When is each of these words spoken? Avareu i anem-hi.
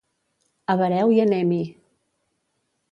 Avareu 0.75 1.13
i 1.17 1.21
anem-hi. 1.27 1.61